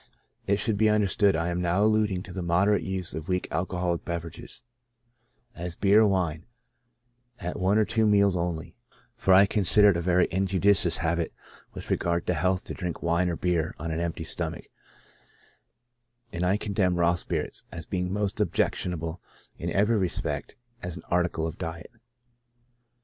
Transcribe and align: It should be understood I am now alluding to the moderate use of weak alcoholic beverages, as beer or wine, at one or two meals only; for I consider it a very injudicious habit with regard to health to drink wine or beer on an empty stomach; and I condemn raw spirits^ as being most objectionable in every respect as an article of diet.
It 0.47 0.57
should 0.59 0.77
be 0.77 0.89
understood 0.89 1.35
I 1.35 1.49
am 1.49 1.61
now 1.61 1.83
alluding 1.83 2.23
to 2.23 2.33
the 2.33 2.41
moderate 2.41 2.81
use 2.81 3.13
of 3.13 3.27
weak 3.29 3.47
alcoholic 3.51 4.03
beverages, 4.03 4.63
as 5.53 5.75
beer 5.75 6.01
or 6.01 6.07
wine, 6.07 6.47
at 7.37 7.59
one 7.59 7.77
or 7.77 7.85
two 7.85 8.07
meals 8.07 8.35
only; 8.35 8.75
for 9.15 9.31
I 9.31 9.45
consider 9.45 9.91
it 9.91 9.97
a 9.97 10.01
very 10.01 10.27
injudicious 10.31 10.97
habit 10.97 11.31
with 11.73 11.91
regard 11.91 12.25
to 12.25 12.33
health 12.33 12.63
to 12.63 12.73
drink 12.73 13.03
wine 13.03 13.29
or 13.29 13.35
beer 13.35 13.75
on 13.77 13.91
an 13.91 13.99
empty 13.99 14.23
stomach; 14.23 14.69
and 16.33 16.43
I 16.43 16.57
condemn 16.57 16.95
raw 16.95 17.13
spirits^ 17.13 17.61
as 17.71 17.85
being 17.85 18.11
most 18.11 18.39
objectionable 18.41 19.21
in 19.59 19.69
every 19.71 19.99
respect 19.99 20.55
as 20.81 20.97
an 20.97 21.03
article 21.11 21.45
of 21.45 21.59
diet. 21.59 21.91